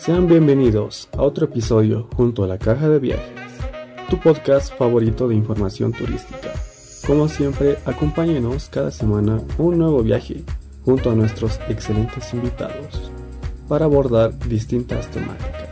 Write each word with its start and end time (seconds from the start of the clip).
Sean 0.00 0.26
bienvenidos 0.26 1.10
a 1.12 1.20
otro 1.20 1.44
episodio 1.44 2.08
junto 2.16 2.42
a 2.42 2.46
la 2.46 2.56
Caja 2.56 2.88
de 2.88 2.98
Viajes, 2.98 3.38
tu 4.08 4.18
podcast 4.18 4.74
favorito 4.74 5.28
de 5.28 5.34
información 5.34 5.92
turística. 5.92 6.54
Como 7.06 7.28
siempre, 7.28 7.76
acompáñenos 7.84 8.70
cada 8.70 8.90
semana 8.90 9.42
un 9.58 9.76
nuevo 9.76 10.02
viaje 10.02 10.42
junto 10.86 11.10
a 11.10 11.14
nuestros 11.14 11.60
excelentes 11.68 12.32
invitados 12.32 13.12
para 13.68 13.84
abordar 13.84 14.38
distintas 14.48 15.10
temáticas. 15.10 15.68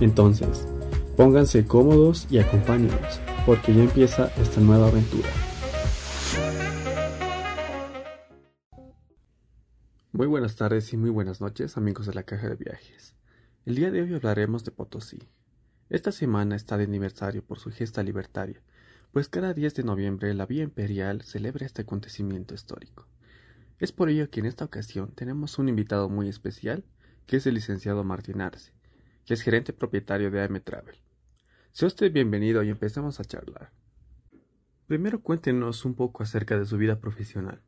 Entonces, 0.00 0.68
pónganse 1.16 1.64
cómodos 1.64 2.26
y 2.30 2.36
acompáñenos 2.40 3.20
porque 3.46 3.74
ya 3.74 3.84
empieza 3.84 4.30
esta 4.36 4.60
nueva 4.60 4.88
aventura. 4.88 5.30
Muy 10.12 10.26
buenas 10.26 10.56
tardes 10.56 10.92
y 10.92 10.98
muy 10.98 11.08
buenas 11.08 11.40
noches 11.40 11.78
amigos 11.78 12.04
de 12.04 12.12
la 12.12 12.22
caja 12.22 12.50
de 12.50 12.56
viajes. 12.56 13.16
El 13.66 13.74
día 13.74 13.90
de 13.90 14.00
hoy 14.00 14.14
hablaremos 14.14 14.62
de 14.62 14.70
Potosí. 14.70 15.18
Esta 15.90 16.12
semana 16.12 16.54
está 16.54 16.76
de 16.76 16.84
aniversario 16.84 17.44
por 17.44 17.58
su 17.58 17.72
gesta 17.72 18.04
libertaria, 18.04 18.62
pues 19.10 19.28
cada 19.28 19.54
10 19.54 19.74
de 19.74 19.82
noviembre 19.82 20.32
la 20.34 20.46
Vía 20.46 20.62
Imperial 20.62 21.22
celebra 21.22 21.66
este 21.66 21.82
acontecimiento 21.82 22.54
histórico. 22.54 23.08
Es 23.80 23.90
por 23.90 24.08
ello 24.08 24.30
que 24.30 24.38
en 24.38 24.46
esta 24.46 24.64
ocasión 24.64 25.10
tenemos 25.16 25.58
un 25.58 25.68
invitado 25.68 26.08
muy 26.08 26.28
especial, 26.28 26.84
que 27.26 27.38
es 27.38 27.46
el 27.48 27.54
licenciado 27.54 28.04
Martín 28.04 28.40
Arce, 28.40 28.70
que 29.24 29.34
es 29.34 29.42
gerente 29.42 29.72
propietario 29.72 30.30
de 30.30 30.44
AM 30.44 30.60
Travel. 30.60 30.94
Sea 31.72 31.88
usted 31.88 32.12
bienvenido 32.12 32.62
y 32.62 32.68
empecemos 32.68 33.18
a 33.18 33.24
charlar. 33.24 33.72
Primero 34.86 35.22
cuéntenos 35.22 35.84
un 35.84 35.96
poco 35.96 36.22
acerca 36.22 36.56
de 36.56 36.66
su 36.66 36.78
vida 36.78 37.00
profesional. 37.00 37.60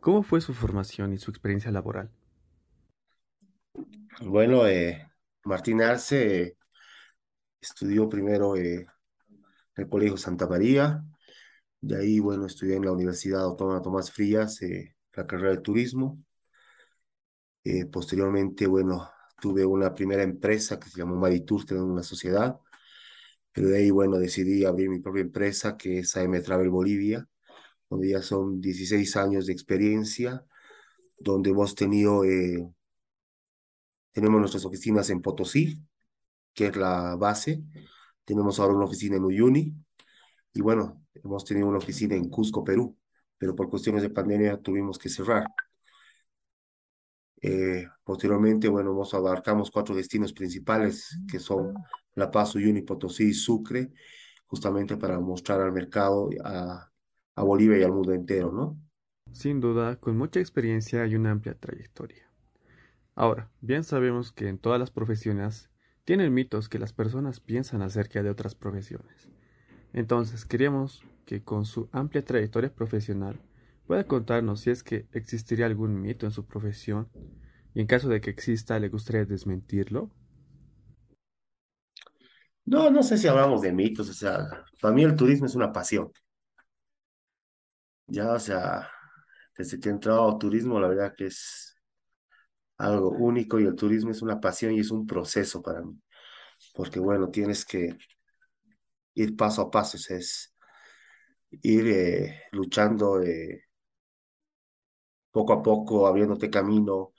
¿Cómo 0.00 0.22
fue 0.22 0.42
su 0.42 0.52
formación 0.52 1.14
y 1.14 1.18
su 1.18 1.30
experiencia 1.30 1.70
laboral? 1.70 2.10
Bueno, 4.20 4.66
eh, 4.66 5.09
Martín 5.44 5.82
Arce 5.82 6.42
eh, 6.42 6.56
estudió 7.60 8.08
primero 8.08 8.56
eh, 8.56 8.86
en 9.76 9.84
el 9.84 9.88
Colegio 9.88 10.16
Santa 10.16 10.46
María, 10.46 11.02
de 11.80 11.96
ahí, 11.96 12.18
bueno, 12.20 12.46
estudié 12.46 12.76
en 12.76 12.84
la 12.84 12.92
Universidad 12.92 13.42
Autónoma 13.42 13.82
Tomás 13.82 14.10
Frías 14.12 14.60
eh, 14.62 14.94
la 15.14 15.26
carrera 15.26 15.56
de 15.56 15.62
turismo. 15.62 16.22
posteriormente, 17.90 18.66
bueno, 18.66 19.10
tuve 19.40 19.64
una 19.64 19.94
primera 19.94 20.22
empresa 20.22 20.78
que 20.78 20.88
se 20.90 20.98
llamó 20.98 21.16
Maritur, 21.16 21.64
que 21.66 21.74
una 21.74 22.02
sociedad, 22.02 22.58
pero 23.52 23.68
de 23.68 23.78
ahí, 23.78 23.90
bueno, 23.90 24.18
decidí 24.18 24.64
abrir 24.64 24.88
mi 24.90 25.00
propia 25.00 25.22
empresa 25.22 25.76
que 25.76 26.00
es 26.00 26.16
AM 26.16 26.40
Travel 26.42 26.70
Bolivia 26.70 27.26
donde 27.90 28.08
ya 28.08 28.22
son 28.22 28.60
16 28.60 29.16
años 29.16 29.46
de 29.46 29.52
experiencia, 29.52 30.44
donde 31.18 31.50
hemos 31.50 31.74
tenido, 31.74 32.24
eh, 32.24 32.66
tenemos 34.12 34.40
nuestras 34.40 34.64
oficinas 34.64 35.10
en 35.10 35.22
Potosí, 35.22 35.82
que 36.54 36.66
es 36.66 36.76
la 36.76 37.16
base, 37.16 37.62
tenemos 38.24 38.58
ahora 38.58 38.74
una 38.74 38.84
oficina 38.84 39.16
en 39.16 39.24
Uyuni, 39.24 39.74
y 40.52 40.60
bueno, 40.60 41.04
hemos 41.14 41.44
tenido 41.44 41.68
una 41.68 41.78
oficina 41.78 42.14
en 42.16 42.28
Cusco, 42.28 42.64
Perú, 42.64 42.96
pero 43.38 43.54
por 43.54 43.70
cuestiones 43.70 44.02
de 44.02 44.10
pandemia 44.10 44.60
tuvimos 44.60 44.98
que 44.98 45.08
cerrar. 45.08 45.46
Eh, 47.42 47.86
posteriormente, 48.04 48.68
bueno, 48.68 48.92
nos 48.92 49.14
abarcamos 49.14 49.70
cuatro 49.70 49.94
destinos 49.94 50.32
principales, 50.32 51.18
que 51.30 51.38
son 51.38 51.74
La 52.14 52.30
Paz, 52.30 52.54
Uyuni, 52.54 52.82
Potosí 52.82 53.30
y 53.30 53.34
Sucre, 53.34 53.90
justamente 54.46 54.96
para 54.96 55.18
mostrar 55.20 55.60
al 55.60 55.72
mercado, 55.72 56.28
a, 56.44 56.90
a 57.34 57.42
Bolivia 57.42 57.78
y 57.78 57.82
al 57.82 57.92
mundo 57.92 58.12
entero, 58.12 58.52
¿no? 58.52 58.78
Sin 59.32 59.60
duda, 59.60 59.96
con 59.96 60.16
mucha 60.16 60.40
experiencia 60.40 61.06
y 61.06 61.14
una 61.14 61.30
amplia 61.30 61.54
trayectoria. 61.54 62.29
Ahora, 63.14 63.50
bien 63.60 63.84
sabemos 63.84 64.32
que 64.32 64.48
en 64.48 64.58
todas 64.58 64.80
las 64.80 64.90
profesiones 64.90 65.70
tienen 66.04 66.32
mitos 66.34 66.68
que 66.68 66.78
las 66.78 66.92
personas 66.92 67.40
piensan 67.40 67.82
acerca 67.82 68.22
de 68.22 68.30
otras 68.30 68.54
profesiones. 68.54 69.28
Entonces, 69.92 70.44
queríamos 70.44 71.04
que 71.26 71.42
con 71.42 71.64
su 71.64 71.88
amplia 71.92 72.24
trayectoria 72.24 72.74
profesional 72.74 73.40
pueda 73.86 74.04
contarnos 74.04 74.60
si 74.60 74.70
es 74.70 74.82
que 74.82 75.06
existiría 75.12 75.66
algún 75.66 76.00
mito 76.00 76.26
en 76.26 76.32
su 76.32 76.46
profesión 76.46 77.08
y 77.74 77.80
en 77.80 77.86
caso 77.86 78.08
de 78.08 78.20
que 78.20 78.30
exista, 78.30 78.78
¿le 78.78 78.88
gustaría 78.88 79.24
desmentirlo? 79.24 80.10
No, 82.64 82.90
no 82.90 83.02
sé 83.02 83.18
si 83.18 83.26
hablamos 83.28 83.62
de 83.62 83.72
mitos, 83.72 84.08
o 84.08 84.12
sea, 84.12 84.64
para 84.80 84.94
mí 84.94 85.02
el 85.02 85.16
turismo 85.16 85.46
es 85.46 85.54
una 85.54 85.72
pasión. 85.72 86.10
Ya, 88.06 88.32
o 88.32 88.38
sea, 88.38 88.88
desde 89.56 89.78
que 89.80 89.88
he 89.88 89.92
entrado 89.92 90.28
al 90.30 90.38
turismo, 90.38 90.80
la 90.80 90.88
verdad 90.88 91.14
que 91.16 91.26
es 91.26 91.79
algo 92.80 93.10
único 93.10 93.60
y 93.60 93.64
el 93.66 93.76
turismo 93.76 94.10
es 94.12 94.22
una 94.22 94.40
pasión 94.40 94.72
y 94.74 94.80
es 94.80 94.90
un 94.90 95.06
proceso 95.06 95.62
para 95.62 95.82
mí. 95.82 95.98
Porque 96.74 97.00
bueno, 97.00 97.30
tienes 97.30 97.64
que 97.66 97.96
ir 99.14 99.36
paso 99.36 99.62
a 99.62 99.70
paso, 99.70 99.96
es 100.14 100.52
ir 101.62 101.86
eh, 101.88 102.42
luchando 102.52 103.20
eh, 103.22 103.64
poco 105.30 105.52
a 105.52 105.62
poco, 105.62 106.06
abriéndote 106.06 106.50
camino 106.50 107.12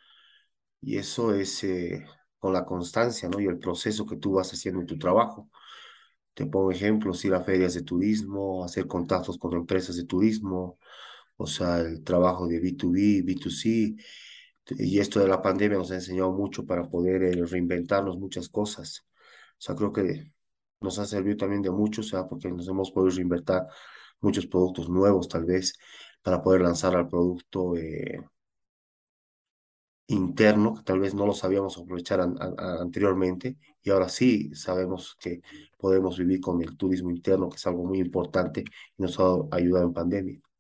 y 0.82 0.98
eso 0.98 1.34
es 1.36 1.64
eh, 1.64 2.06
con 2.40 2.54
la 2.54 2.66
constancia, 2.66 3.30
¿no? 3.30 3.40
Y 3.42 3.48
el 3.48 3.60
proceso 3.60 4.06
que 4.06 4.18
tú 4.18 4.34
vas 4.34 4.52
haciendo 4.54 4.82
en 4.82 4.88
tu 4.88 4.98
trabajo. 5.00 5.50
Te 6.34 6.46
pongo 6.48 6.72
ejemplos, 6.72 7.26
ir 7.26 7.34
a 7.36 7.44
ferias 7.44 7.76
de 7.76 7.84
turismo, 7.84 8.64
hacer 8.66 8.88
contactos 8.88 9.38
con 9.40 9.54
empresas 9.56 9.98
de 9.98 10.06
turismo, 10.06 10.80
o 11.38 11.48
sea, 11.48 11.80
el 11.80 12.04
trabajo 12.04 12.48
de 12.48 12.60
B2B, 12.62 13.24
B2C, 13.26 13.98
y 14.78 15.00
esto 15.00 15.20
de 15.20 15.28
la 15.28 15.42
pandemia 15.42 15.78
nos 15.78 15.92
ha 15.92 15.96
enseñado 15.96 16.32
mucho 16.32 16.66
para 16.66 16.90
poder 16.90 17.24
eh, 17.24 17.46
reinventarnos 17.46 18.18
muchas 18.18 18.50
cosas. 18.50 19.06
O 19.54 19.62
sea, 19.62 19.76
creo 19.76 19.94
que 19.94 20.32
nos 20.82 21.00
ha 21.00 21.06
servido 21.06 21.38
también 21.38 21.62
de 21.62 21.72
mucho, 21.72 22.02
o 22.02 22.04
sea, 22.04 22.28
porque 22.28 22.50
nos 22.50 22.68
hemos 22.68 22.92
podido 22.92 23.16
reinventar 23.16 23.68
muchos 24.22 24.48
productos 24.48 24.90
nuevos, 24.90 25.28
tal 25.28 25.46
vez, 25.46 25.74
para 26.22 26.42
poder 26.42 26.62
lanzar 26.62 26.96
al 26.96 27.08
producto 27.08 27.76
eh, 27.78 28.20
interno, 30.08 30.76
que 30.76 30.84
tal 30.84 31.00
vez 31.00 31.14
no 31.16 31.26
lo 31.26 31.34
sabíamos 31.34 31.78
aprovechar 31.78 32.20
anteriormente, 32.22 33.58
y 33.82 33.90
ahora 33.90 34.10
sí 34.10 34.54
sabemos 34.56 35.16
que 35.20 35.42
podemos 35.78 36.18
vivir 36.18 36.42
con 36.42 36.62
el 36.62 36.78
turismo 36.78 37.12
interno, 37.12 37.50
que 37.50 37.56
es 37.58 37.68
algo 37.68 37.86
muy 37.86 38.00
importante 38.00 38.64
y 38.98 39.02
nos 39.02 39.20
ha 39.20 39.24
ayudado 39.52 39.86
en 39.88 39.94
pandemia. 39.94 40.51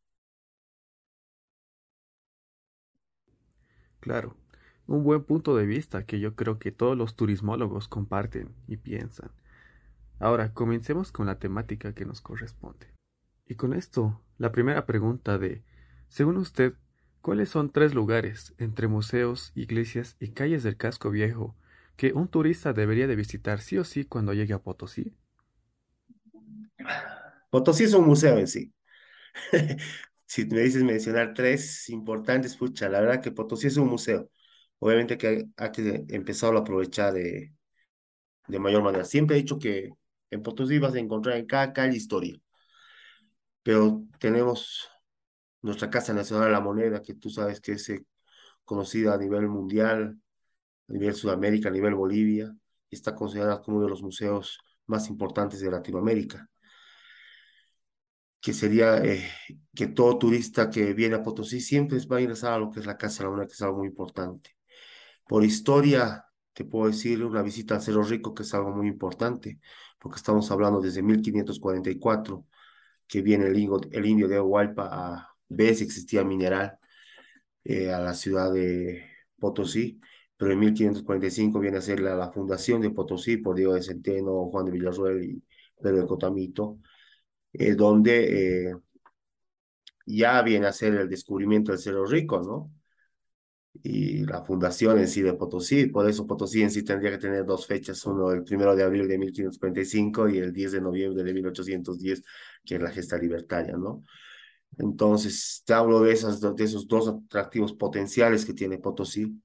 Claro, 4.01 4.35
un 4.87 5.03
buen 5.03 5.23
punto 5.23 5.55
de 5.55 5.65
vista 5.65 6.05
que 6.05 6.19
yo 6.19 6.35
creo 6.35 6.59
que 6.59 6.71
todos 6.73 6.97
los 6.97 7.15
turismólogos 7.15 7.87
comparten 7.87 8.49
y 8.67 8.75
piensan. 8.77 9.31
Ahora, 10.19 10.53
comencemos 10.53 11.11
con 11.11 11.27
la 11.27 11.39
temática 11.39 11.93
que 11.93 12.05
nos 12.05 12.21
corresponde. 12.21 12.87
Y 13.47 13.55
con 13.55 13.73
esto, 13.73 14.21
la 14.37 14.51
primera 14.51 14.85
pregunta 14.85 15.37
de, 15.37 15.63
según 16.09 16.37
usted, 16.37 16.75
¿cuáles 17.21 17.49
son 17.49 17.71
tres 17.71 17.93
lugares, 17.95 18.53
entre 18.57 18.87
museos, 18.87 19.51
iglesias 19.55 20.17
y 20.19 20.29
calles 20.31 20.63
del 20.63 20.77
casco 20.77 21.11
viejo, 21.11 21.55
que 21.97 22.13
un 22.13 22.27
turista 22.29 22.73
debería 22.73 23.07
de 23.07 23.15
visitar 23.15 23.61
sí 23.61 23.77
o 23.77 23.83
sí 23.85 24.05
cuando 24.05 24.33
llegue 24.33 24.53
a 24.53 24.59
Potosí? 24.59 25.15
Potosí 27.49 27.83
es 27.85 27.93
un 27.93 28.05
museo 28.05 28.37
en 28.37 28.47
sí. 28.47 28.73
si 30.31 30.45
me 30.45 30.61
dices 30.61 30.83
mencionar 30.83 31.33
tres 31.33 31.89
importantes, 31.89 32.55
pucha, 32.55 32.87
la 32.87 33.01
verdad 33.01 33.21
que 33.21 33.31
Potosí 33.33 33.67
es 33.67 33.75
un 33.75 33.89
museo. 33.89 34.29
Obviamente 34.79 35.17
que 35.17 35.45
hay 35.57 35.71
que 35.71 36.05
empezar 36.09 36.55
a 36.55 36.59
aprovechar 36.59 37.13
de, 37.13 37.53
de 38.47 38.59
mayor 38.59 38.83
manera. 38.83 39.05
Siempre 39.05 39.35
he 39.37 39.39
dicho 39.41 39.59
que 39.59 39.89
en 40.31 40.43
Potosí 40.43 40.79
vas 40.79 40.95
a 40.95 40.99
encontrar 40.99 41.37
en 41.37 41.47
cada 41.47 41.73
calle 41.73 41.97
historia. 41.97 42.37
Pero 43.63 44.03
tenemos 44.19 44.87
nuestra 45.61 45.89
Casa 45.89 46.13
Nacional 46.13 46.47
de 46.47 46.53
la 46.53 46.61
Moneda, 46.61 47.01
que 47.01 47.15
tú 47.15 47.29
sabes 47.29 47.59
que 47.61 47.73
es 47.73 47.89
eh, 47.89 48.05
conocida 48.65 49.15
a 49.15 49.17
nivel 49.17 49.49
mundial, 49.49 50.17
a 50.89 50.93
nivel 50.93 51.13
Sudamérica, 51.15 51.69
a 51.69 51.71
nivel 51.73 51.95
Bolivia, 51.95 52.55
está 52.89 53.15
considerada 53.15 53.61
como 53.61 53.77
uno 53.77 53.87
de 53.87 53.91
los 53.91 54.03
museos 54.03 54.59
más 54.87 55.09
importantes 55.09 55.59
de 55.61 55.71
Latinoamérica 55.71 56.49
que 58.41 58.53
sería 58.53 58.97
eh, 59.03 59.29
que 59.75 59.87
todo 59.87 60.17
turista 60.17 60.69
que 60.69 60.93
viene 60.93 61.15
a 61.15 61.23
Potosí 61.23 61.61
siempre 61.61 61.99
va 62.11 62.17
a 62.17 62.21
ingresar 62.21 62.53
a 62.53 62.59
lo 62.59 62.71
que 62.71 62.79
es 62.79 62.85
la 62.87 62.97
Casa 62.97 63.19
de 63.19 63.25
la 63.25 63.31
Moneda, 63.31 63.47
que 63.47 63.53
es 63.53 63.61
algo 63.61 63.77
muy 63.79 63.87
importante. 63.87 64.57
Por 65.27 65.45
historia, 65.45 66.25
te 66.53 66.65
puedo 66.65 66.87
decir 66.87 67.23
una 67.23 67.43
visita 67.43 67.75
al 67.75 67.81
Cerro 67.81 68.03
Rico, 68.03 68.33
que 68.33 68.43
es 68.43 68.53
algo 68.53 68.71
muy 68.71 68.87
importante, 68.87 69.59
porque 69.99 70.17
estamos 70.17 70.49
hablando 70.51 70.81
desde 70.81 71.03
1544, 71.03 72.45
que 73.07 73.21
viene 73.21 73.47
el, 73.47 73.57
indio, 73.59 73.81
el 73.91 74.05
indio 74.05 74.27
de 74.27 74.39
Hualpa 74.41 74.89
a 74.91 75.35
ver 75.49 75.75
si 75.75 75.83
existía 75.83 76.23
mineral 76.23 76.77
eh, 77.63 77.91
a 77.91 77.99
la 77.99 78.13
ciudad 78.13 78.51
de 78.53 79.05
Potosí, 79.39 79.99
pero 80.37 80.51
en 80.53 80.59
1545 80.59 81.59
viene 81.59 81.77
a 81.77 81.81
ser 81.81 81.99
la, 81.99 82.15
la 82.15 82.31
fundación 82.31 82.81
de 82.81 82.89
Potosí 82.91 83.37
por 83.37 83.55
Diego 83.55 83.73
de 83.75 83.83
Centeno, 83.83 84.49
Juan 84.49 84.65
de 84.65 84.71
Villarroel 84.71 85.23
y 85.23 85.43
Pedro 85.81 86.01
de 86.01 86.07
Cotamito, 86.07 86.79
eh, 87.53 87.75
donde 87.75 88.69
eh, 88.69 88.75
ya 90.05 90.41
viene 90.41 90.67
a 90.67 90.73
ser 90.73 90.95
el 90.95 91.09
descubrimiento 91.09 91.71
del 91.71 91.81
Cerro 91.81 92.05
Rico, 92.05 92.41
¿no? 92.41 92.71
y 93.83 94.25
la 94.25 94.43
fundación 94.43 94.99
en 94.99 95.07
sí 95.07 95.21
de 95.21 95.33
Potosí. 95.33 95.87
Por 95.87 96.09
eso 96.09 96.27
Potosí 96.27 96.61
en 96.61 96.71
sí 96.71 96.83
tendría 96.83 97.11
que 97.11 97.17
tener 97.17 97.45
dos 97.45 97.65
fechas, 97.65 98.05
uno 98.05 98.31
el 98.31 98.43
primero 98.43 98.75
de 98.75 98.83
abril 98.83 99.07
de 99.07 99.17
1545 99.17 100.29
y 100.29 100.37
el 100.39 100.53
10 100.53 100.73
de 100.73 100.81
noviembre 100.81 101.23
de 101.23 101.33
1810, 101.33 102.23
que 102.65 102.75
es 102.75 102.81
la 102.81 102.91
gesta 102.91 103.17
libertaria, 103.17 103.77
¿no? 103.77 104.03
Entonces, 104.77 105.63
te 105.65 105.73
hablo 105.73 106.01
de, 106.01 106.13
esas, 106.13 106.39
de 106.41 106.63
esos 106.63 106.87
dos 106.87 107.07
atractivos 107.07 107.73
potenciales 107.73 108.45
que 108.45 108.53
tiene 108.53 108.77
Potosí. 108.77 109.41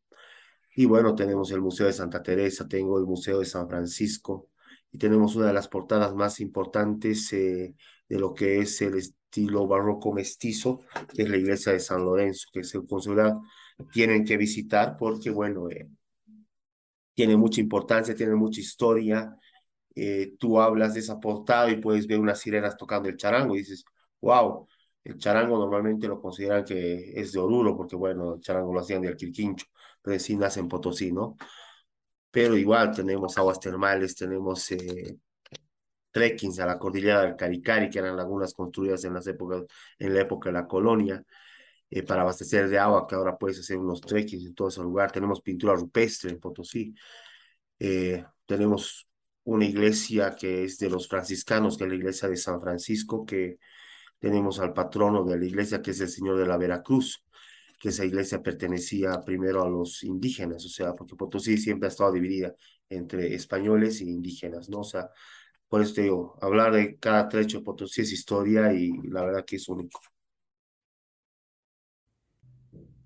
Y 0.75 0.87
bueno, 0.87 1.15
tenemos 1.15 1.51
el 1.53 1.61
Museo 1.61 1.87
de 1.87 1.93
Santa 1.93 2.23
Teresa, 2.23 2.69
tengo 2.69 2.99
el 2.99 3.07
Museo 3.07 3.41
de 3.41 3.47
San 3.47 3.69
Francisco 3.69 4.51
y 4.93 4.99
tenemos 4.99 5.35
una 5.37 5.47
de 5.47 5.53
las 5.55 5.69
portadas 5.69 6.15
más 6.15 6.41
importantes 6.41 7.33
eh, 7.33 7.75
de 8.09 8.19
lo 8.19 8.35
que 8.35 8.61
es 8.61 8.81
el 8.83 8.97
estilo 8.97 9.67
barroco 9.67 10.13
mestizo, 10.13 10.83
que 11.15 11.23
es 11.23 11.29
la 11.29 11.37
iglesia 11.37 11.73
de 11.73 11.81
San 11.81 12.05
Lorenzo, 12.05 12.49
que 12.53 12.65
se 12.65 12.85
considera 12.87 13.39
tienen 13.93 14.25
que 14.25 14.37
visitar 14.37 14.97
porque, 14.97 15.31
bueno, 15.31 15.69
eh, 15.71 15.89
tiene 17.15 17.37
mucha 17.37 17.61
importancia, 17.61 18.15
tiene 18.15 18.35
mucha 18.35 18.61
historia. 18.61 19.37
Eh, 19.95 20.35
tú 20.39 20.61
hablas 20.61 20.95
de 20.95 21.01
esa 21.01 21.19
portada 21.21 21.71
y 21.71 21.81
puedes 21.81 22.07
ver 22.07 22.21
unas 22.21 22.41
sirenas 22.41 22.77
tocando 22.77 23.09
el 23.09 23.17
charango 23.17 23.55
y 23.55 23.61
dices, 23.61 23.85
wow, 24.21 24.69
el 25.05 25.19
charango 25.19 25.59
normalmente 25.59 26.09
lo 26.09 26.21
consideran 26.21 26.65
que 26.65 27.13
es 27.19 27.33
de 27.33 27.41
Oruro, 27.41 27.77
porque 27.77 27.97
bueno, 27.97 28.35
el 28.35 28.41
charango 28.41 28.75
lo 28.75 28.81
hacían 28.81 29.03
de 29.03 29.09
Alquilquincho, 29.09 29.67
pero 30.03 30.19
sí 30.19 30.37
nace 30.37 30.61
en 30.61 30.69
Potosí, 30.69 31.13
¿no? 31.13 31.37
Pero 32.31 32.57
igual 32.57 32.93
tenemos 32.95 33.39
aguas 33.39 33.61
termales, 33.61 34.15
tenemos 34.17 34.71
eh, 34.73 35.17
trekkings 36.17 36.59
a 36.61 36.67
la 36.67 36.79
cordillera 36.79 37.21
del 37.21 37.37
Caricari, 37.37 37.91
que 37.91 37.99
eran 37.99 38.17
lagunas 38.17 38.55
construidas 38.55 39.05
en, 39.05 39.13
las 39.13 39.27
épocas, 39.27 39.65
en 39.99 40.15
la 40.15 40.23
época 40.23 40.49
de 40.49 40.55
la 40.55 40.67
colonia, 40.67 41.23
eh, 41.91 42.03
para 42.03 42.23
abastecer 42.23 42.71
de 42.71 42.79
agua, 42.79 43.07
que 43.07 43.15
ahora 43.15 43.37
puedes 43.37 43.59
hacer 43.61 43.77
unos 43.77 44.01
trekkings 44.01 44.47
en 44.47 44.55
todo 44.55 44.69
ese 44.69 44.81
lugar. 44.81 45.13
Tenemos 45.13 45.43
pintura 45.43 45.75
rupestre 45.75 46.31
en 46.31 46.41
Potosí. 46.41 46.95
Eh, 47.79 48.25
tenemos 48.47 49.07
una 49.45 49.67
iglesia 49.67 50.35
que 50.35 50.65
es 50.65 50.79
de 50.79 50.89
los 50.89 51.07
franciscanos, 51.07 51.77
que 51.77 51.85
es 51.85 51.91
la 51.91 51.97
iglesia 51.97 52.29
de 52.31 52.37
San 52.39 52.63
Francisco, 52.63 53.27
que 53.27 53.59
tenemos 54.19 54.59
al 54.59 54.73
patrono 54.73 55.23
de 55.23 55.39
la 55.39 55.45
iglesia, 55.45 55.83
que 55.83 55.91
es 55.91 56.01
el 56.01 56.09
Señor 56.09 56.39
de 56.39 56.47
la 56.47 56.57
Veracruz, 56.57 57.23
que 57.79 57.91
esa 57.91 58.07
iglesia 58.07 58.43
pertenecía 58.43 59.21
primero 59.21 59.63
a 59.63 59.69
los 59.69 60.03
indígenas, 60.03 60.65
o 60.65 60.71
sea, 60.71 60.95
porque 60.95 61.15
Potosí 61.15 61.59
siempre 61.59 61.89
ha 61.89 61.91
estado 61.91 62.13
dividida 62.13 62.55
entre 62.89 63.35
españoles 63.35 64.01
e 64.01 64.05
indígenas, 64.05 64.71
¿no? 64.71 64.81
O 64.81 64.85
sea, 64.85 65.11
por 65.69 65.83
eso 65.83 66.01
digo, 66.01 66.39
hablar 66.41 66.73
de 66.73 66.97
cada 66.99 67.29
trecho 67.29 67.59
de 67.59 67.65
Potosí 67.65 68.03
es 68.03 68.13
historia 68.13 68.73
y 68.73 68.93
la 69.09 69.25
verdad 69.25 69.45
que 69.45 69.57
es 69.57 69.69
único. 69.69 70.01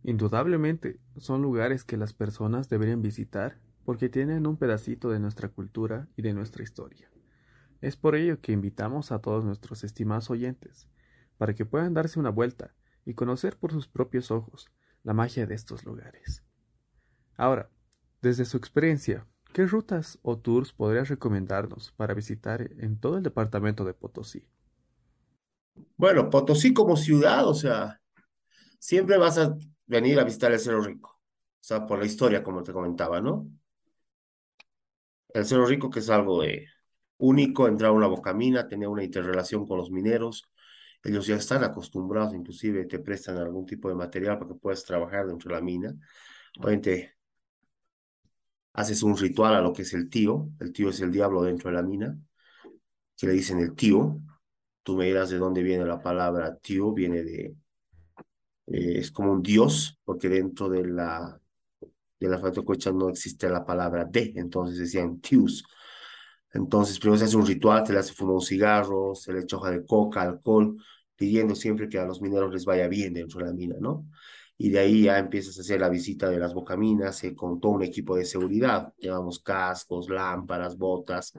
Indudablemente, 0.02 0.98
son 1.16 1.42
lugares 1.42 1.84
que 1.84 1.96
las 1.96 2.12
personas 2.12 2.68
deberían 2.68 3.02
visitar 3.02 3.60
porque 3.84 4.08
tienen 4.08 4.46
un 4.46 4.56
pedacito 4.56 5.10
de 5.10 5.20
nuestra 5.20 5.48
cultura 5.48 6.08
y 6.16 6.22
de 6.22 6.32
nuestra 6.32 6.62
historia. 6.62 7.10
Es 7.80 7.96
por 7.96 8.14
ello 8.14 8.40
que 8.40 8.52
invitamos 8.52 9.10
a 9.10 9.20
todos 9.20 9.44
nuestros 9.44 9.84
estimados 9.84 10.30
oyentes 10.30 10.88
para 11.38 11.54
que 11.54 11.64
puedan 11.64 11.94
darse 11.94 12.20
una 12.20 12.30
vuelta 12.30 12.74
y 13.06 13.14
conocer 13.14 13.56
por 13.56 13.72
sus 13.72 13.88
propios 13.88 14.30
ojos 14.30 14.70
la 15.02 15.14
magia 15.14 15.46
de 15.46 15.54
estos 15.54 15.84
lugares. 15.84 16.44
Ahora, 17.36 17.70
desde 18.20 18.44
su 18.44 18.58
experiencia, 18.58 19.26
¿qué 19.52 19.67
rutas 19.67 20.19
o 20.23 20.38
tours 20.38 20.73
podrías 20.73 21.08
recomendarnos 21.08 21.93
para 21.93 22.14
visitar 22.14 22.70
en 22.79 22.99
todo 22.99 23.17
el 23.17 23.23
departamento 23.23 23.85
de 23.85 23.94
Potosí? 23.94 24.44
Bueno, 25.97 26.31
Potosí 26.31 26.73
como 26.75 26.97
ciudad, 26.97 27.47
o 27.47 27.55
sea, 27.55 28.00
siempre 28.79 29.19
vas 29.19 29.38
a 29.38 29.56
venir 29.87 30.19
a 30.20 30.25
visitar 30.25 30.52
el 30.52 30.61
Cerro 30.61 30.82
Rico, 30.82 31.11
o 31.20 31.62
sea, 31.62 31.87
por 31.87 31.99
la 32.00 32.06
historia, 32.06 32.43
como 32.43 32.62
te 32.62 32.73
comentaba, 32.73 33.20
¿no? 33.20 33.49
El 35.35 35.44
Cerro 35.47 35.67
Rico 35.67 35.91
que 35.91 36.00
es 36.00 36.11
algo 36.11 36.43
de 36.43 36.67
único, 37.19 37.69
entrar 37.69 37.91
a 37.91 37.93
una 37.93 38.06
bocamina, 38.06 38.69
tener 38.69 38.88
una 38.88 39.05
interrelación 39.05 39.67
con 39.67 39.79
los 39.79 39.91
mineros, 39.91 40.50
ellos 41.03 41.26
ya 41.26 41.37
están 41.37 41.64
acostumbrados, 41.64 42.35
inclusive 42.35 42.87
te 42.87 42.99
prestan 42.99 43.38
algún 43.38 43.67
tipo 43.67 43.88
de 43.88 43.94
material 43.94 44.38
para 44.38 44.50
que 44.53 44.58
puedas 44.58 44.85
trabajar 44.85 45.26
dentro 45.26 45.49
de 45.49 45.55
la 45.55 45.62
mina. 45.62 45.94
Obviamente, 46.58 47.14
haces 48.72 49.02
un 49.02 49.17
ritual 49.17 49.55
a 49.55 49.61
lo 49.61 49.72
que 49.72 49.82
es 49.82 49.94
el 49.94 50.08
tío. 50.11 50.50
El 50.61 50.72
tío 50.72 50.90
es 50.90 51.00
el 51.00 51.12
diablo 51.12 51.43
dentro 51.43 51.70
de 51.70 51.76
la 51.76 51.82
mina, 51.82 52.17
que 53.17 53.26
le 53.26 53.32
dicen 53.34 53.58
el 53.61 53.75
tío. 53.75 54.20
Tú 54.82 54.96
me 54.96 55.06
dirás 55.06 55.31
de 55.31 55.38
dónde 55.38 55.62
viene 55.62 55.84
la 55.84 56.00
palabra 56.00 56.56
tío, 56.56 56.93
viene 56.93 57.22
de, 57.22 57.56
eh, 58.67 58.99
es 58.99 59.11
como 59.11 59.32
un 59.32 59.43
dios, 59.43 59.99
porque 60.05 60.28
dentro 60.28 60.69
de 60.69 60.87
la, 60.87 61.40
de 62.20 62.28
la 62.28 62.38
no 62.93 63.08
existe 63.08 63.49
la 63.49 63.64
palabra 63.64 64.05
de, 64.05 64.32
entonces 64.37 64.78
decían 64.78 65.20
tius. 65.20 65.64
Entonces, 66.52 66.99
primero 66.99 67.19
se 67.19 67.25
hace 67.26 67.37
un 67.37 67.46
ritual, 67.46 67.87
se 67.87 67.93
le 67.93 68.00
hace 68.00 68.14
fumar 68.14 68.34
un 68.37 68.43
cigarro, 68.43 69.14
se 69.14 69.32
le 69.32 69.40
echa 69.40 69.56
hoja 69.56 69.70
de 69.70 69.87
coca, 69.87 70.22
alcohol, 70.22 70.76
pidiendo 71.17 71.55
siempre 71.55 71.88
que 71.88 71.99
a 71.99 72.05
los 72.05 72.20
mineros 72.20 72.52
les 72.52 72.64
vaya 72.64 72.88
bien 72.88 73.14
dentro 73.14 73.40
de 73.40 73.46
la 73.46 73.52
mina, 73.52 73.76
¿no? 73.81 74.06
Y 74.62 74.68
de 74.68 74.78
ahí 74.78 75.04
ya 75.04 75.18
empiezas 75.18 75.56
a 75.56 75.62
hacer 75.62 75.80
la 75.80 75.88
visita 75.88 76.28
de 76.28 76.38
las 76.38 76.52
bocaminas 76.52 77.24
eh, 77.24 77.34
con 77.34 77.58
todo 77.58 77.72
un 77.72 77.82
equipo 77.82 78.14
de 78.14 78.26
seguridad. 78.26 78.92
Llevamos 78.98 79.40
cascos, 79.40 80.10
lámparas, 80.10 80.76
botas, 80.76 81.32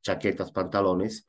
chaquetas, 0.00 0.50
pantalones. 0.52 1.26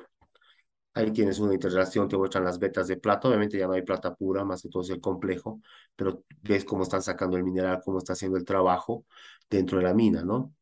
Ahí 0.94 1.12
tienes 1.12 1.40
una 1.40 1.54
interrelación, 1.54 2.08
te 2.08 2.16
muestran 2.16 2.46
las 2.46 2.60
vetas 2.60 2.88
de 2.88 2.96
plata. 2.96 3.28
Obviamente 3.28 3.58
ya 3.58 3.68
no 3.68 3.74
hay 3.74 3.82
plata 3.82 4.16
pura, 4.16 4.46
más 4.46 4.62
que 4.62 4.70
todo 4.70 4.84
es 4.84 4.90
el 4.92 5.02
complejo, 5.02 5.60
pero 5.98 6.24
ves 6.44 6.64
cómo 6.64 6.84
están 6.84 7.02
sacando 7.02 7.36
el 7.36 7.44
mineral, 7.44 7.82
cómo 7.84 7.98
está 7.98 8.14
haciendo 8.14 8.38
el 8.38 8.46
trabajo 8.46 9.06
dentro 9.50 9.80
de 9.80 9.84
la 9.84 9.94
mina, 9.94 10.24
¿no? 10.24 10.54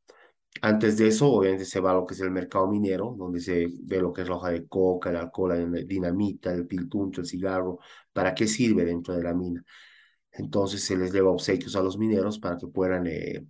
Antes 0.63 0.97
de 0.97 1.09
eso, 1.09 1.31
obviamente 1.31 1.65
se 1.65 1.79
va 1.79 1.91
a 1.91 1.93
lo 1.93 2.07
que 2.07 2.15
es 2.15 2.21
el 2.21 2.31
mercado 2.31 2.67
minero, 2.67 3.13
donde 3.15 3.39
se 3.39 3.67
ve 3.83 4.01
lo 4.01 4.11
que 4.11 4.23
es 4.23 4.29
la 4.29 4.35
hoja 4.35 4.49
de 4.49 4.67
coca, 4.67 5.11
el 5.11 5.17
alcohol, 5.17 5.49
la 5.49 5.79
dinamita, 5.81 6.51
el 6.51 6.65
piltuncho, 6.65 7.21
el 7.21 7.27
cigarro, 7.27 7.79
para 8.11 8.33
qué 8.33 8.47
sirve 8.47 8.83
dentro 8.85 9.15
de 9.15 9.23
la 9.23 9.33
mina. 9.35 9.63
Entonces 10.33 10.83
se 10.83 10.97
les 10.97 11.11
lleva 11.11 11.31
obsequios 11.31 11.75
a 11.75 11.81
los 11.81 11.97
mineros 11.97 12.39
para 12.39 12.57
que 12.57 12.67
puedan 12.67 13.07
eh, 13.07 13.45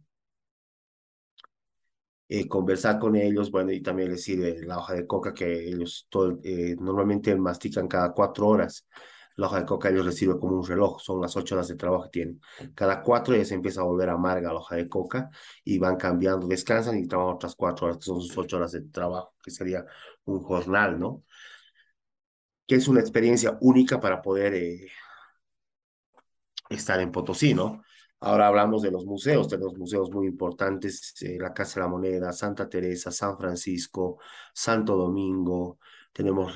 eh, 2.30 2.48
conversar 2.48 3.00
con 3.00 3.16
ellos, 3.16 3.52
bueno, 3.52 3.72
y 3.72 3.82
también 3.82 4.10
les 4.12 4.24
sirve 4.24 4.62
la 4.64 4.78
hoja 4.80 4.94
de 4.94 5.06
coca 5.06 5.34
que 5.34 5.68
ellos 5.68 6.08
todo, 6.10 6.40
eh, 6.44 6.76
normalmente 6.80 7.36
mastican 7.36 7.88
cada 7.88 8.14
cuatro 8.14 8.48
horas 8.48 8.88
la 9.36 9.48
hoja 9.48 9.60
de 9.60 9.66
coca 9.66 9.90
ellos 9.90 10.06
reciben 10.06 10.38
como 10.40 10.58
un 10.58 10.66
reloj, 10.66 11.00
son 11.02 11.22
las 11.22 11.36
ocho 11.36 11.56
horas 11.56 11.68
de 11.68 11.76
trabajo 11.76 12.04
que 12.04 12.10
tienen. 12.10 12.42
Cada 12.76 13.02
cuatro 13.02 13.36
ya 13.36 13.46
se 13.46 13.56
empieza 13.56 13.82
a 13.82 13.84
volver 13.86 14.10
amarga 14.10 14.54
la 14.54 14.60
hoja 14.60 14.76
de 14.76 14.88
coca 14.90 15.30
y 15.64 15.80
van 15.80 15.96
cambiando, 15.98 16.48
descansan 16.48 16.98
y 17.00 17.08
trabajan 17.08 17.36
otras 17.36 17.56
cuatro 17.56 17.88
horas, 17.88 17.98
que 17.98 18.04
son 18.06 18.22
sus 18.22 18.38
ocho 18.38 18.58
horas 18.58 18.72
de 18.74 18.82
trabajo, 18.82 19.34
que 19.44 19.52
sería 19.52 19.86
un 20.26 20.42
jornal, 20.42 21.00
¿no? 21.00 21.24
Que 22.68 22.76
es 22.76 22.88
una 22.88 23.00
experiencia 23.02 23.58
única 23.62 24.00
para 24.00 24.22
poder 24.22 24.54
estar 26.76 27.00
en 27.00 27.12
Potosí, 27.12 27.54
¿no? 27.54 27.84
Ahora 28.20 28.48
hablamos 28.48 28.84
de 28.84 28.92
los 28.92 29.06
museos, 29.06 29.48
tenemos 29.48 29.78
museos 29.78 30.12
muy 30.12 30.28
importantes, 30.28 31.16
eh, 31.22 31.38
la 31.40 31.54
Casa 31.54 31.80
de 31.80 31.86
la 31.86 31.90
Moneda, 31.90 32.32
Santa 32.32 32.70
Teresa, 32.70 33.12
San 33.12 33.38
Francisco, 33.38 34.20
Santo 34.54 34.96
Domingo, 34.96 35.80
tenemos 36.14 36.54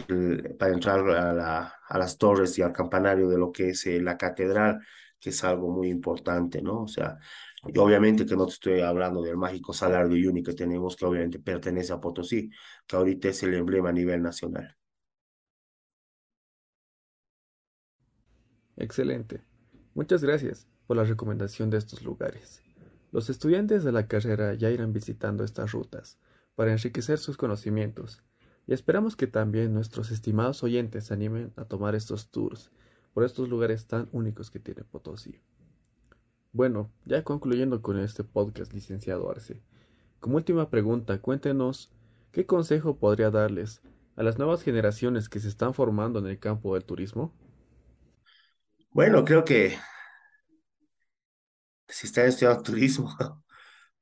para 0.60 0.74
entrar 0.74 1.00
a, 1.10 1.34
la, 1.34 1.74
a, 1.88 1.98
las 1.98 2.17
torres 2.17 2.57
y 2.60 2.62
al 2.62 2.74
campanario 2.74 3.29
de 3.29 3.38
lo 3.38 3.51
que 3.51 3.69
es 3.69 3.86
eh, 3.88 4.01
la 4.01 4.17
catedral, 4.17 4.79
que 5.19 5.29
es 5.31 5.43
algo 5.43 5.72
muy 5.72 5.89
importante, 5.89 6.62
¿no? 6.62 6.84
O 6.84 6.88
sea, 6.88 7.17
y 7.67 7.77
obviamente 7.79 8.25
que 8.25 8.36
no 8.36 8.45
te 8.45 8.53
estoy 8.53 8.81
hablando 8.81 9.22
del 9.22 9.38
mágico 9.38 9.74
Salar 9.74 10.07
de 10.07 10.15
Uyuni 10.15 10.43
que 10.43 10.53
tenemos, 10.53 10.95
que 10.95 11.05
obviamente 11.05 11.39
pertenece 11.39 11.93
a 11.93 12.00
Potosí, 12.00 12.50
que 12.86 12.95
ahorita 12.95 13.29
es 13.29 13.43
el 13.43 13.55
emblema 13.55 13.89
a 13.89 13.93
nivel 13.93 14.22
nacional. 14.22 14.75
Excelente. 18.77 19.55
Muchas 19.96 20.22
gracias 20.22 20.68
por 20.88 20.98
la 20.98 21.06
recomendación 21.06 21.70
de 21.70 21.78
estos 21.78 22.04
lugares. 22.04 22.62
Los 23.14 23.30
estudiantes 23.30 23.86
de 23.86 23.94
la 23.94 24.08
carrera 24.08 24.54
ya 24.54 24.70
irán 24.70 24.92
visitando 24.92 25.46
estas 25.46 25.72
rutas 25.72 26.20
para 26.56 26.74
enriquecer 26.74 27.18
sus 27.18 27.38
conocimientos 27.38 28.22
y 28.68 28.74
esperamos 28.74 29.16
que 29.16 29.25
también 29.25 29.74
nuestros 29.74 30.12
estimados 30.12 30.64
oyentes 30.64 31.06
se 31.06 31.14
animen 31.14 31.54
a 31.56 31.64
tomar 31.64 31.96
estos 31.96 32.30
tours 32.30 32.72
por 33.14 33.24
estos 33.24 33.48
lugares 33.48 33.88
tan 33.88 34.10
únicos 34.12 34.52
que 34.52 34.60
tiene 34.60 34.84
Potosí. 34.84 35.40
Bueno, 36.52 36.92
ya 37.06 37.24
concluyendo 37.24 37.82
con 37.82 37.98
este 37.98 38.25
podcast, 38.25 38.74
licenciado 38.74 39.32
Arce, 39.32 39.62
como 40.20 40.36
última 40.36 40.70
pregunta, 40.70 41.22
cuéntenos 41.22 41.90
qué 42.34 42.46
consejo 42.46 42.98
podría 42.98 43.32
darles 43.32 43.82
a 44.18 44.24
las 44.24 44.38
nuevas 44.40 44.62
generaciones 44.62 45.30
que 45.30 45.40
se 45.40 45.48
están 45.48 45.74
formando 45.74 46.20
en 46.20 46.28
el 46.28 46.38
campo 46.38 46.74
del 46.74 46.84
turismo. 46.84 47.34
Bueno, 48.96 49.24
creo 49.24 49.44
que 49.46 49.78
si 51.88 52.08
están 52.08 52.28
estudiando 52.28 52.62
turismo, 52.64 53.10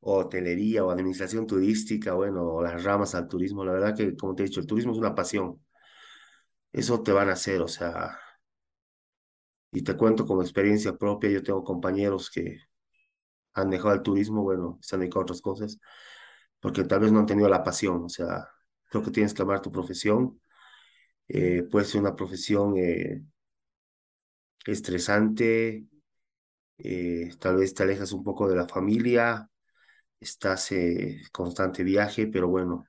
o 0.01 0.17
hotelería 0.19 0.83
o 0.85 0.91
administración 0.91 1.47
turística, 1.47 2.13
bueno, 2.13 2.43
o 2.45 2.63
las 2.63 2.83
ramas 2.83 3.15
al 3.15 3.27
turismo, 3.27 3.65
la 3.65 3.73
verdad 3.73 3.95
que, 3.97 4.15
como 4.17 4.35
te 4.35 4.43
he 4.43 4.47
dicho, 4.47 4.59
el 4.61 4.67
turismo 4.67 4.91
es 4.93 4.99
una 4.99 5.15
pasión. 5.15 5.61
Eso 6.73 7.01
te 7.03 7.13
van 7.13 7.29
a 7.29 7.33
hacer, 7.33 7.61
o 7.61 7.67
sea, 7.69 8.19
y 9.71 9.81
te 9.83 9.95
cuento 9.97 10.25
como 10.25 10.41
experiencia 10.41 10.95
propia, 10.97 11.29
yo 11.31 11.43
tengo 11.43 11.63
compañeros 11.63 12.29
que 12.29 12.59
han 13.53 13.69
dejado 13.69 13.95
el 13.95 14.03
turismo, 14.03 14.43
bueno, 14.43 14.79
se 14.81 14.95
han 14.95 15.01
dedicado 15.01 15.21
a 15.21 15.23
otras 15.25 15.41
cosas, 15.41 15.79
porque 16.59 16.83
tal 16.85 17.01
vez 17.01 17.11
no 17.11 17.19
han 17.21 17.25
tenido 17.27 17.49
la 17.49 17.63
pasión, 17.63 18.03
o 18.05 18.09
sea, 18.09 18.49
creo 18.89 19.03
que 19.03 19.11
tienes 19.11 19.33
que 19.33 19.43
amar 19.43 19.61
tu 19.61 19.71
profesión, 19.71 20.41
eh, 21.29 21.63
puede 21.71 21.85
ser 21.85 22.01
una 22.01 22.15
profesión 22.15 22.75
eh, 22.77 23.23
estresante, 24.65 25.85
eh, 26.79 27.31
tal 27.39 27.57
vez 27.57 27.73
te 27.73 27.83
alejas 27.83 28.13
un 28.13 28.23
poco 28.23 28.49
de 28.49 28.55
la 28.57 28.67
familia, 28.67 29.49
estás 30.19 30.71
en 30.73 31.21
constante 31.31 31.83
viaje, 31.83 32.27
pero 32.27 32.47
bueno, 32.49 32.85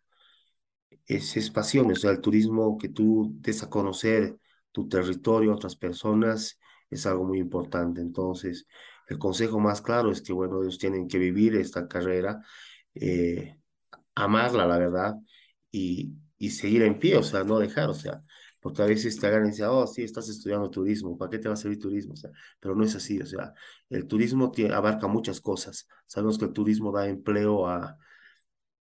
es, 1.07 1.37
es 1.37 1.51
pasión, 1.51 1.91
o 1.91 1.95
sea, 1.97 2.11
el 2.11 2.21
turismo 2.21 2.79
que 2.79 2.89
tú 2.89 3.33
des 3.41 3.63
a 3.63 3.71
conocer 3.71 4.37
tu 4.73 4.89
territorio 4.89 5.55
otras 5.55 5.77
personas 5.77 6.59
es 6.91 7.07
algo 7.07 7.25
muy 7.25 7.39
importante. 7.39 8.01
Entonces, 8.01 8.67
el 9.09 9.19
consejo 9.19 9.59
más 9.61 9.81
claro 9.83 10.11
es 10.11 10.23
que, 10.23 10.33
bueno, 10.33 10.63
ellos 10.63 10.79
tienen 10.79 11.09
que 11.09 11.19
vivir 11.19 11.55
esta 11.57 11.87
carrera, 11.89 12.41
eh, 12.95 13.59
amarla, 14.15 14.67
la 14.67 14.79
verdad, 14.79 15.15
y, 15.71 16.15
y 16.39 16.51
seguir 16.51 16.83
en 16.83 16.99
pie, 16.99 17.17
o 17.19 17.23
sea, 17.23 17.45
no 17.45 17.59
dejar, 17.59 17.91
o 17.91 17.95
sea, 17.95 18.23
porque 18.65 18.81
a 18.81 18.87
veces 18.87 19.21
te 19.21 19.27
agarran 19.27 19.49
y 19.49 19.51
dicen, 19.51 19.67
oh, 19.69 19.87
sí, 19.87 20.03
estás 20.05 20.27
estudiando 20.31 20.71
turismo, 20.71 21.19
¿para 21.19 21.31
qué 21.31 21.39
te 21.39 21.49
va 21.49 21.55
a 21.55 21.57
servir 21.59 21.79
turismo? 21.79 22.15
O 22.15 22.17
sea, 22.17 22.31
pero 22.59 22.75
no 22.75 22.83
es 22.83 22.95
así, 22.97 23.21
o 23.21 23.27
sea, 23.27 23.53
el 23.91 24.07
turismo 24.07 24.51
abarca 24.73 25.07
muchas 25.07 25.39
cosas. 25.43 25.87
Sabemos 26.07 26.39
que 26.39 26.47
el 26.47 26.55
turismo 26.55 26.91
da 26.91 27.07
empleo 27.07 27.67
a 27.69 27.99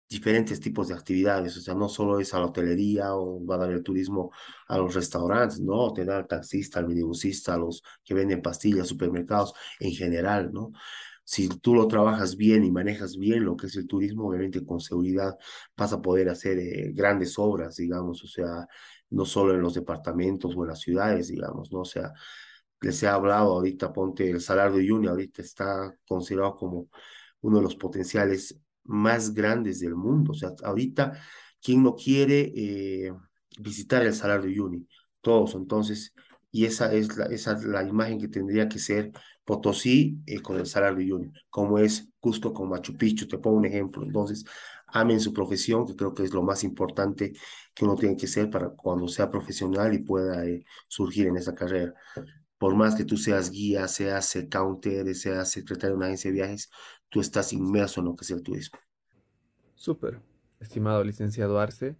diferentes 0.09 0.61
tipos 0.61 0.89
de 0.89 0.95
actividades, 0.95 1.59
o 1.59 1.61
sea, 1.61 1.75
no 1.75 1.91
solo 1.91 2.21
es 2.21 2.33
a 2.33 2.39
la 2.39 2.47
hotelería 2.47 3.15
o 3.17 3.45
va 3.45 3.57
a 3.57 3.59
dar 3.59 3.71
el 3.73 3.83
turismo 3.83 4.31
a 4.67 4.79
los 4.79 4.95
restaurantes, 4.95 5.61
no, 5.61 5.93
te 5.93 6.07
da 6.07 6.17
al 6.17 6.27
taxista, 6.27 6.79
al 6.79 6.89
minibusista, 6.89 7.53
a 7.53 7.59
los 7.59 7.83
que 8.03 8.15
venden 8.15 8.41
pastillas, 8.41 8.89
supermercados 8.89 9.53
en 9.79 9.93
general, 9.93 10.51
¿no? 10.55 10.73
Si 11.23 11.49
tú 11.49 11.75
lo 11.75 11.87
trabajas 11.87 12.37
bien 12.37 12.65
y 12.65 12.71
manejas 12.71 13.19
bien 13.19 13.45
lo 13.45 13.57
que 13.57 13.67
es 13.67 13.77
el 13.77 13.87
turismo, 13.87 14.29
obviamente 14.29 14.65
con 14.65 14.81
seguridad 14.81 15.37
vas 15.77 15.93
a 15.93 16.01
poder 16.01 16.31
hacer 16.31 16.59
eh, 16.59 16.93
grandes 16.95 17.39
obras, 17.39 17.77
digamos, 17.77 18.25
o 18.25 18.29
sea, 18.29 18.67
no 19.11 19.25
solo 19.25 19.55
en 19.55 19.61
los 19.63 19.75
departamentos 19.75 20.55
o 20.57 20.63
en 20.63 20.69
las 20.69 20.81
ciudades, 20.81 21.29
digamos, 21.29 21.73
¿no? 21.73 21.81
O 21.81 21.85
sea, 21.85 22.13
les 22.81 23.03
he 23.03 23.09
hablado 23.09 23.53
ahorita, 23.55 23.93
ponte 23.93 24.29
el 24.31 24.41
salario 24.41 24.77
de 24.77 24.85
Uyuni, 24.85 25.09
ahorita 25.09 25.43
está 25.43 25.95
considerado 26.07 26.57
como 26.57 26.89
uno 27.41 27.59
de 27.59 27.63
los 27.63 27.77
potenciales 27.77 28.59
más 28.85 29.33
grandes 29.35 29.81
del 29.81 29.95
mundo. 29.95 30.33
O 30.33 30.35
sea, 30.35 30.53
ahorita, 30.63 31.13
¿quién 31.63 31.83
no 31.83 31.95
quiere 31.97 32.53
eh, 32.55 33.13
visitar 33.59 34.03
el 34.05 34.15
Salar 34.15 34.43
de 34.43 34.49
Uyuni? 34.49 34.87
Todos, 35.21 35.55
entonces, 35.55 36.13
y 36.51 36.67
esa 36.67 36.93
es 36.93 37.17
la, 37.17 37.27
esa 37.27 37.53
es 37.53 37.65
la 37.65 37.83
imagen 37.83 38.21
que 38.21 38.29
tendría 38.29 38.69
que 38.69 38.79
ser 38.79 39.13
Potosí 39.47 40.21
eh, 40.27 40.43
con 40.43 40.59
el 40.59 40.65
de 40.65 41.05
Uyuni, 41.05 41.33
como 41.49 41.79
es 41.79 42.11
Cusco 42.21 42.53
con 42.53 42.69
Machu 42.69 42.97
Picchu, 42.99 43.27
te 43.27 43.39
pongo 43.39 43.57
un 43.57 43.65
ejemplo. 43.65 44.03
Entonces, 44.03 44.45
amen 44.89 45.21
su 45.21 45.33
profesión, 45.33 45.87
que 45.87 45.97
creo 45.97 46.13
que 46.13 46.25
es 46.25 46.35
lo 46.35 46.43
más 46.43 46.65
importante 46.65 47.33
que 47.75 47.85
uno 47.85 47.95
tiene 47.97 48.17
que 48.17 48.27
ser 48.27 48.51
para 48.51 48.71
cuando 48.71 49.09
sea 49.09 49.31
profesional 49.31 49.95
y 49.95 49.99
pueda 50.01 50.45
eh, 50.45 50.65
surgir 50.89 51.29
en 51.29 51.39
esa 51.39 51.55
carrera 51.55 51.95
por 52.59 52.75
más 52.75 52.95
que 52.95 53.05
tú 53.05 53.17
seas 53.17 53.51
guía, 53.51 53.87
seas 53.89 54.37
counter, 54.51 55.15
seas 55.15 55.51
secretario 55.51 55.91
de 55.91 55.97
una 55.97 56.07
agencia 56.07 56.31
de 56.31 56.37
viajes, 56.37 56.71
tú 57.09 57.21
estás 57.21 57.53
inmerso 57.53 58.01
en 58.01 58.07
lo 58.07 58.17
que 58.17 58.25
es 58.25 58.31
el 58.31 58.43
turismo. 58.43 58.79
Súper, 59.75 60.21
estimado 60.61 61.05
licenciado 61.05 61.61
Arce 61.61 61.97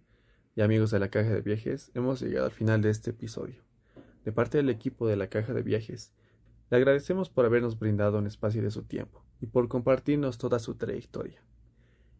y 0.55 0.61
amigos 0.61 0.91
de 0.91 0.99
la 0.99 1.09
Caja 1.09 1.29
de 1.29 1.41
Viajes, 1.41 1.91
hemos 1.93 2.21
llegado 2.21 2.45
al 2.45 2.51
final 2.51 2.81
de 2.81 2.89
este 2.89 3.11
episodio. 3.11 3.63
De 4.25 4.31
parte 4.31 4.57
del 4.57 4.69
equipo 4.69 5.07
de 5.07 5.15
la 5.15 5.27
Caja 5.27 5.53
de 5.53 5.61
Viajes, 5.61 6.11
le 6.69 6.77
agradecemos 6.77 7.29
por 7.29 7.45
habernos 7.45 7.79
brindado 7.79 8.17
un 8.17 8.27
espacio 8.27 8.61
de 8.61 8.71
su 8.71 8.83
tiempo 8.83 9.23
y 9.39 9.47
por 9.47 9.67
compartirnos 9.67 10.37
toda 10.37 10.59
su 10.59 10.75
trayectoria. 10.75 11.43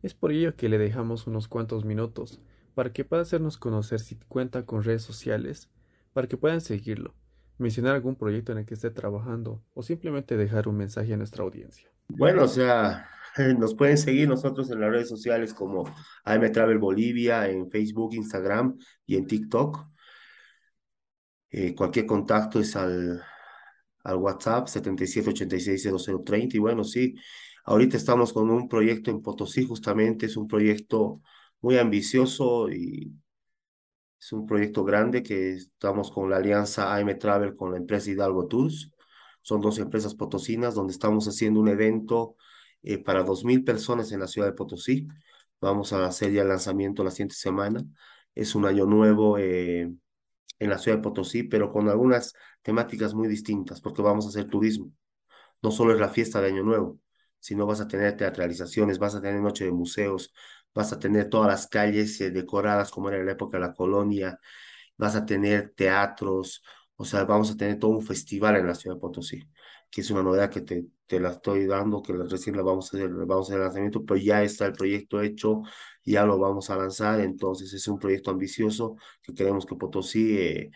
Es 0.01 0.13
por 0.13 0.32
ello 0.32 0.56
que 0.56 0.70
le 0.70 0.77
dejamos 0.77 1.27
unos 1.27 1.48
cuantos 1.48 1.86
minutos 1.86 2.39
para 2.75 2.94
que 2.94 3.04
pueda 3.04 3.24
hacernos 3.24 3.58
conocer 3.58 4.00
si 4.00 4.16
cuenta 4.27 4.66
con 4.66 4.84
redes 4.84 5.01
sociales, 5.01 5.70
para 6.13 6.27
que 6.27 6.38
puedan 6.38 6.62
seguirlo 6.62 7.16
mencionar 7.58 7.96
algún 7.96 8.16
proyecto 8.16 8.51
en 8.51 8.60
el 8.60 8.66
que 8.66 8.75
esté 8.75 8.92
trabajando 8.92 9.63
o 9.74 9.82
simplemente 9.82 10.38
dejar 10.38 10.68
un 10.68 10.77
mensaje 10.77 11.13
a 11.13 11.18
nuestra 11.18 11.44
audiencia. 11.44 11.89
Bueno, 12.08 12.44
o 12.44 12.48
sea, 12.48 13.10
nos 13.58 13.75
pueden 13.75 13.98
seguir 13.98 14.27
nosotros 14.27 14.70
en 14.72 14.80
las 14.80 14.92
redes 14.92 15.10
sociales 15.10 15.54
como 15.54 15.84
AM 16.24 16.51
Travel 16.51 16.77
Bolivia, 16.77 17.50
en 17.50 17.70
Facebook, 17.70 18.13
Instagram 18.13 18.77
y 19.06 19.16
en 19.16 19.27
TikTok. 19.27 19.88
Eh, 21.50 21.74
cualquier 21.74 22.06
contacto 22.06 22.60
es 22.60 22.75
al, 22.75 23.24
al 24.08 24.18
WhatsApp 24.18 24.68
77860030 24.68 26.56
y 26.56 26.60
bueno, 26.60 26.84
sí, 26.84 27.16
ahorita 27.66 27.98
estamos 27.98 28.34
con 28.34 28.50
un 28.50 28.70
proyecto 28.70 29.12
en 29.12 29.22
Potosí, 29.22 29.66
justamente 29.66 30.28
es 30.28 30.38
un 30.38 30.48
proyecto 30.48 31.22
muy 31.62 31.78
ambicioso 31.78 32.70
y 32.70 33.14
es 34.20 34.32
un 34.32 34.46
proyecto 34.46 34.84
grande 34.84 35.24
que 35.24 35.54
estamos 35.54 36.10
con 36.12 36.30
la 36.30 36.38
alianza 36.38 36.96
AM 36.96 37.18
Travel 37.20 37.56
con 37.56 37.72
la 37.72 37.78
empresa 37.78 38.10
Hidalgo 38.10 38.48
Tours. 38.48 38.92
Son 39.42 39.62
dos 39.62 39.80
empresas 39.80 40.16
potosinas 40.16 40.76
donde 40.76 40.94
estamos 40.94 41.28
haciendo 41.28 41.60
un 41.60 41.68
evento 41.68 42.36
eh, 42.84 42.98
para 42.98 43.24
dos 43.24 43.46
mil 43.46 43.64
personas 43.64 44.12
en 44.12 44.20
la 44.22 44.28
ciudad 44.28 44.48
de 44.48 44.54
Potosí. 44.54 45.08
Vamos 45.62 45.94
a 45.94 46.06
hacer 46.06 46.32
ya 46.32 46.42
el 46.44 46.50
lanzamiento 46.50 47.04
la 47.04 47.12
siguiente 47.12 47.36
semana. 47.36 47.84
Es 48.36 48.56
un 48.56 48.66
año 48.66 48.86
nuevo 48.86 49.38
eh, 49.38 49.92
en 50.60 50.70
la 50.70 50.78
ciudad 50.78 50.98
de 50.98 51.04
Potosí, 51.04 51.44
pero 51.44 51.72
con 51.72 51.90
algunas 51.90 52.34
temáticas 52.62 53.14
muy 53.14 53.28
distintas, 53.28 53.82
porque 53.82 54.02
vamos 54.02 54.26
a 54.26 54.30
hacer 54.30 54.48
turismo. 54.48 54.92
No 55.62 55.72
solo 55.72 55.94
es 55.94 56.00
la 56.00 56.10
fiesta 56.10 56.42
de 56.42 56.50
Año 56.50 56.64
Nuevo, 56.64 57.00
sino 57.40 57.66
vas 57.66 57.82
a 57.82 57.88
tener 57.88 58.16
teatralizaciones, 58.18 59.00
vas 59.00 59.16
a 59.16 59.22
tener 59.22 59.42
noche 59.42 59.66
de 59.66 59.72
museos, 59.72 60.34
vas 60.74 60.94
a 60.94 61.00
tener 61.00 61.30
todas 61.30 61.48
las 61.48 61.68
calles 61.68 62.20
eh, 62.22 62.32
decoradas 62.32 62.92
como 62.92 63.10
era 63.10 63.20
en 63.20 63.26
la 63.26 63.32
época 63.34 63.58
de 63.58 63.66
la 63.68 63.74
colonia, 63.74 64.40
vas 64.98 65.16
a 65.16 65.26
tener 65.26 65.74
teatros, 65.76 66.64
o 66.96 67.06
sea, 67.06 67.24
vamos 67.26 67.52
a 67.52 67.58
tener 67.58 67.80
todo 67.80 67.92
un 67.92 68.02
festival 68.04 68.58
en 68.58 68.68
la 68.68 68.76
ciudad 68.76 68.96
de 68.96 69.02
Potosí, 69.02 69.50
que 69.90 70.02
es 70.02 70.12
una 70.12 70.24
novedad 70.24 70.50
que 70.50 70.62
te, 70.62 70.86
te 71.08 71.20
la 71.20 71.32
estoy 71.32 71.66
dando, 71.66 72.02
que 72.02 72.14
recién 72.14 72.58
la 72.58 72.64
vamos 72.64 72.94
a 72.94 72.98
hacer, 72.98 73.10
vamos 73.10 73.50
a 73.50 73.54
hacer 73.54 73.56
el 73.58 73.64
lanzamiento, 73.64 74.06
pero 74.06 74.20
ya 74.20 74.44
está 74.44 74.66
el 74.66 74.74
proyecto 74.74 75.22
hecho, 75.22 75.62
ya 76.04 76.26
lo 76.26 76.38
vamos 76.40 76.70
a 76.70 76.78
lanzar, 76.78 77.22
entonces 77.22 77.74
es 77.74 77.88
un 77.88 78.00
proyecto 78.00 78.32
ambicioso 78.32 78.98
que 79.22 79.34
queremos 79.34 79.66
que 79.66 79.76
Potosí 79.76 80.38
eh, 80.38 80.72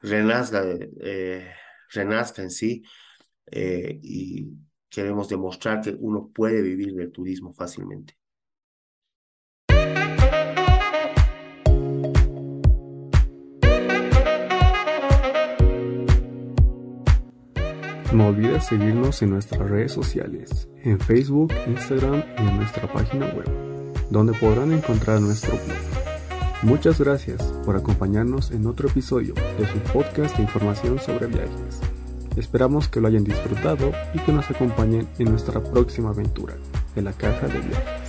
renazca, 0.00 0.64
eh, 1.00 1.52
renazca 1.90 2.42
en 2.42 2.50
sí 2.50 2.82
y 3.50 4.48
queremos 4.88 5.28
demostrar 5.28 5.80
que 5.82 5.96
uno 5.98 6.30
puede 6.34 6.62
vivir 6.62 6.94
del 6.94 7.12
turismo 7.12 7.52
fácilmente. 7.54 8.16
No 18.12 18.28
olvides 18.28 18.66
seguirnos 18.66 19.20
en 19.22 19.30
nuestras 19.30 19.68
redes 19.68 19.92
sociales, 19.92 20.68
en 20.82 20.98
Facebook, 21.00 21.52
Instagram 21.66 22.22
y 22.38 22.48
en 22.48 22.56
nuestra 22.56 22.90
página 22.92 23.26
web, 23.26 23.48
donde 24.10 24.32
podrán 24.34 24.72
encontrar 24.72 25.20
nuestro 25.20 25.52
blog. 25.52 25.76
Muchas 26.62 27.00
gracias 27.00 27.42
por 27.64 27.76
acompañarnos 27.76 28.52
en 28.52 28.66
otro 28.66 28.88
episodio 28.88 29.34
de 29.34 29.66
su 29.66 29.78
podcast 29.92 30.36
de 30.36 30.44
información 30.44 30.98
sobre 31.00 31.26
viajes. 31.26 31.80
Esperamos 32.36 32.88
que 32.88 33.00
lo 33.00 33.08
hayan 33.08 33.24
disfrutado 33.24 33.92
y 34.14 34.18
que 34.20 34.32
nos 34.32 34.48
acompañen 34.50 35.08
en 35.18 35.30
nuestra 35.30 35.62
próxima 35.62 36.10
aventura 36.10 36.54
de 36.94 37.02
la 37.02 37.12
caja 37.12 37.48
de 37.48 37.58
viajes. 37.58 38.05